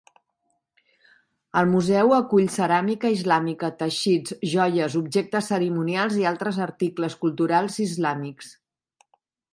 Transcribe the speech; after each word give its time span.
El 1.59 1.67
museu 1.73 2.13
acull 2.15 2.47
ceràmica 2.55 3.11
islàmica, 3.17 3.69
teixits, 3.83 4.35
joies, 4.55 4.97
objectes 5.03 5.53
cerimonials 5.53 6.19
i 6.23 6.27
altres 6.33 6.59
articles 6.69 7.19
culturals 7.27 7.81
islàmics. 7.89 8.51